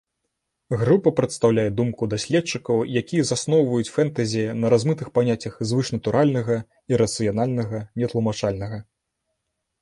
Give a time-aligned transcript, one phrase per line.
[0.83, 6.57] Група прадстаўляе думку даследчыкаў, якія засноўваюць фэнтэзі на размытых паняццях звышнатуральнага,
[6.95, 8.77] ірацыянальнага, нетлумачальнага.